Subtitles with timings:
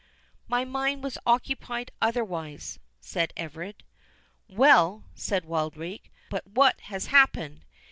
[0.47, 3.83] "My mind was occupied otherwise," said Everard.
[4.47, 7.63] "Well," said Wildrake, "but what has happened?